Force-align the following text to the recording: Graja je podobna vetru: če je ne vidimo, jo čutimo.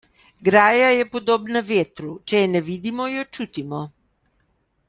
Graja 0.47 0.87
je 0.99 1.03
podobna 1.15 1.61
vetru: 1.67 2.11
če 2.33 2.41
je 2.43 2.49
ne 2.57 2.65
vidimo, 2.71 3.07
jo 3.17 3.29
čutimo. 3.39 3.87